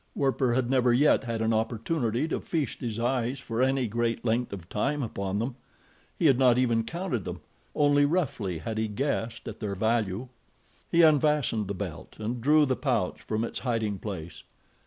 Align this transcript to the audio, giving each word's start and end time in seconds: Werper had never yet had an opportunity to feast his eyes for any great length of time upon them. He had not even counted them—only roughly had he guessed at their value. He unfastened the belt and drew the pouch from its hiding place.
Werper 0.15 0.55
had 0.55 0.67
never 0.67 0.91
yet 0.91 1.25
had 1.25 1.43
an 1.43 1.53
opportunity 1.53 2.27
to 2.29 2.39
feast 2.41 2.81
his 2.81 2.99
eyes 2.99 3.39
for 3.39 3.61
any 3.61 3.87
great 3.87 4.25
length 4.25 4.51
of 4.51 4.67
time 4.67 5.03
upon 5.03 5.37
them. 5.37 5.55
He 6.17 6.25
had 6.25 6.39
not 6.39 6.57
even 6.57 6.85
counted 6.85 7.23
them—only 7.23 8.05
roughly 8.05 8.57
had 8.57 8.79
he 8.79 8.87
guessed 8.87 9.47
at 9.47 9.59
their 9.59 9.75
value. 9.75 10.29
He 10.91 11.03
unfastened 11.03 11.67
the 11.67 11.75
belt 11.75 12.15
and 12.17 12.41
drew 12.41 12.65
the 12.65 12.75
pouch 12.75 13.21
from 13.21 13.43
its 13.43 13.59
hiding 13.59 13.99
place. 13.99 14.41